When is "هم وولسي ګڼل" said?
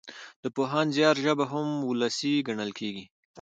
1.51-2.71